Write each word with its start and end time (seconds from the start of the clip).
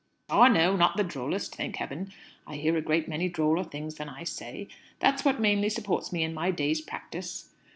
"Ah, 0.31 0.47
no; 0.47 0.75
not 0.75 0.97
the 0.97 1.03
drollest! 1.03 1.53
Thank 1.55 1.75
Heaven, 1.75 2.11
I 2.47 2.55
hear 2.55 2.75
a 2.75 2.81
great 2.81 3.07
many 3.07 3.29
droller 3.29 3.63
things 3.63 3.93
than 3.97 4.09
I 4.09 4.23
say! 4.23 4.67
That's 4.97 5.23
what 5.23 5.39
mainly 5.39 5.69
supports 5.69 6.11
me 6.11 6.23
in 6.23 6.33
my 6.33 6.49
day's 6.49 6.81
practice." 6.81 7.51